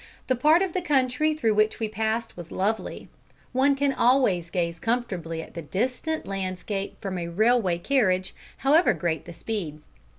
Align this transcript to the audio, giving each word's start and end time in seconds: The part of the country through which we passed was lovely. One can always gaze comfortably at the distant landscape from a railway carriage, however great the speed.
The 0.25 0.35
part 0.35 0.63
of 0.63 0.73
the 0.73 0.81
country 0.81 1.35
through 1.35 1.53
which 1.53 1.79
we 1.79 1.87
passed 1.87 2.35
was 2.35 2.51
lovely. 2.51 3.07
One 3.51 3.75
can 3.75 3.93
always 3.93 4.49
gaze 4.49 4.79
comfortably 4.79 5.43
at 5.43 5.53
the 5.53 5.61
distant 5.61 6.25
landscape 6.25 6.99
from 6.99 7.19
a 7.19 7.27
railway 7.27 7.77
carriage, 7.77 8.33
however 8.57 8.95
great 8.95 9.25
the 9.25 9.33
speed. 9.33 9.79